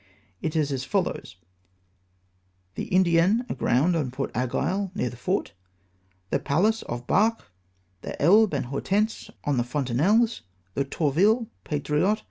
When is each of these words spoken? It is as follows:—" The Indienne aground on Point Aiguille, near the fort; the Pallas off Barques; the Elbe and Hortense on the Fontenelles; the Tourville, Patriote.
It 0.41 0.55
is 0.55 0.71
as 0.71 0.83
follows:—" 0.83 1.35
The 2.73 2.87
Indienne 2.91 3.45
aground 3.49 3.95
on 3.95 4.09
Point 4.09 4.33
Aiguille, 4.35 4.89
near 4.95 5.11
the 5.11 5.15
fort; 5.15 5.53
the 6.31 6.39
Pallas 6.39 6.83
off 6.89 7.05
Barques; 7.05 7.45
the 8.01 8.19
Elbe 8.19 8.55
and 8.55 8.65
Hortense 8.65 9.29
on 9.43 9.57
the 9.57 9.63
Fontenelles; 9.63 10.41
the 10.73 10.85
Tourville, 10.85 11.51
Patriote. 11.63 12.17